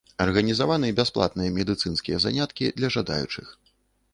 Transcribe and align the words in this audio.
Арганізаваны 0.23 0.87
бясплатныя 0.99 1.53
медыцынскія 1.57 2.17
заняткі 2.25 2.73
для 2.81 2.91
жадаючых. 2.97 3.47